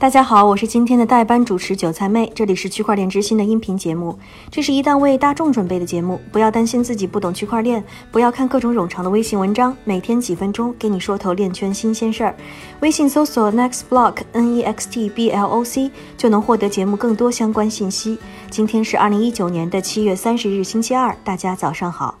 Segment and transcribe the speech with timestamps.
[0.00, 4.18] 大家好，我是今天的代班主持韭菜妹，这里是区块链之心的音频节目。
[4.50, 12.34] 这是一档为大众准备的节目，不要担心自己不懂区块链，不要看各种冗长的微信文章，每天几分钟给你说头链圈新鲜事儿。
[12.80, 18.16] 微信搜索 Next Block N E X T B L O C 就能获得节目更多相关信息。
[18.48, 22.14] 今天是二零一九年的七月三十日，星期二，大家早上好。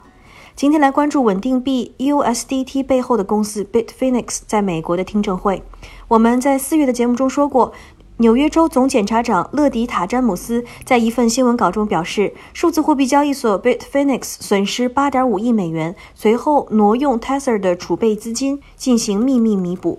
[0.60, 5.62] 今天来关注稳定币 USDT 背后的公司 Bitfinex 在美国的听证会。
[6.06, 7.72] 我们在四月的节目中说过，
[8.18, 19.98] 纽约州总检察长勒迪塔詹姆斯在一份新闻稿中表示，数字货币交易所 Bitfinex 损失八点五亿美元，随后挪用 Tether 的储备资金进行秘密弥补。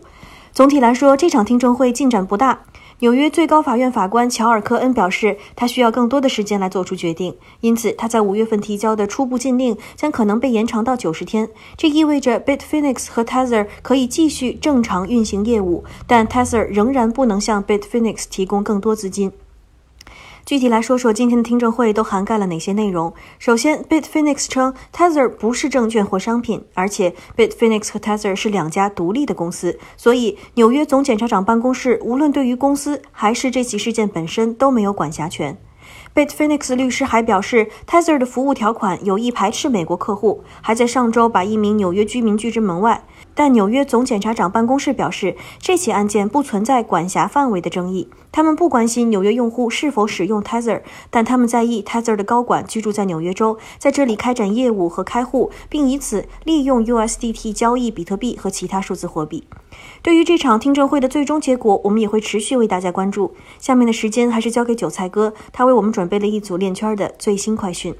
[0.53, 2.65] 总体来说，这场听证会进展不大。
[3.01, 11.49] 纽约最高法院法官乔尔·科恩表示，他需要更多的时间来做出决定，因此他在五月份提交的初步禁令将可能被延长到九十天。
[11.75, 19.31] 这意味着 Bitfinex 和 Tether 可以继续正常运行业务，但 Tether 仍然不能向 Bitfinex 提供更多资金。
[20.45, 23.13] 具体来说说今天的听证会都涵盖了哪些内容？
[23.39, 35.57] 首先，Bitfinex 称 Tether 不是证券或商品，而且 Bitfinex 和 Tether 是两家独立的公司，所以纽约总检察长办公室无论对于公司还是这起事件本身都没有管辖权。
[36.13, 43.05] Bitfinex 律师还表示，Tether 的服务条款有意排斥美国客户，还在上周把一名纽约居民拒之门外。
[43.33, 48.09] 但纽约总检察长办公室表示，这起案件不存在管辖范围的争议。
[48.29, 59.45] 他们不关心纽约用户是否使用 Tether，但他们在意 Tether 的高管居住在纽约州，在这里开展业务和开户，并以此利用 USDT 交易比特币和其他数字货币。
[60.01, 63.35] 对于这场听证会的最终结果，我们也会持续为大家关注。
[63.59, 67.95] 下面的时间还是交给韭菜哥，他为我们准备了一组链圈的最新快讯。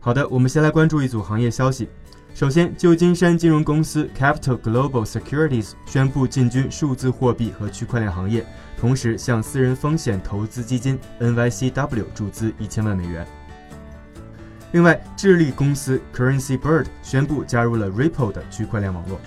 [0.00, 1.88] 好的，我们先来关注一组行业消息。
[2.34, 8.44] 首先，旧金山金融公司 Capital Global Securities 宣布进军数字货币和区块链行业，
[8.78, 13.26] 同时向私人风险投资基金 NYCW 注资一千万美元。
[14.72, 19.18] 另外，智利公司 Currency Bird 宣布加入了 Ripple 的区块链网络。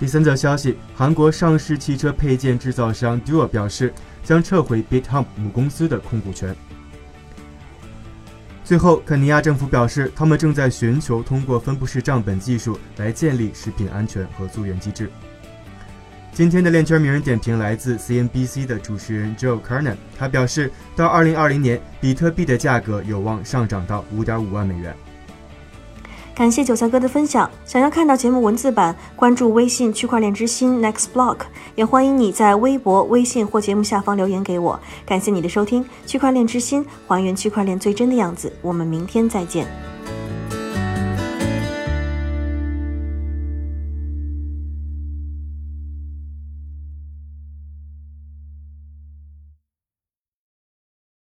[0.00, 3.92] 第三则消息，韩国上市汽车配件制造商 Duo 表示
[4.24, 6.56] 将撤回 BitHump 母公司的控股权。
[8.64, 15.10] 最后，肯尼亚政府表示，他们正在寻求通过分布式账本技术来建立食品安全和溯源机制。
[16.32, 24.96] 今天的链圈名人点评来自 CNBC 的主持人 Joe Kernan，他表示，到2020年，比特币的价格有望上涨到5.5万美元。
[26.40, 27.50] 感谢韭菜哥的分享。
[27.66, 31.40] 想要看到节目文字版，关注微信区块链之心 Next Block，
[31.74, 34.80] 也欢迎你在微博、微信或节目下方留言给我。
[35.04, 38.50] 感谢你的收听，区块链之心还原区块链最真的样子。
[38.62, 39.89] 我们明天再见。